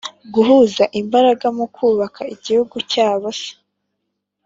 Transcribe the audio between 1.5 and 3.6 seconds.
mu kubaka igihugu cyabo se?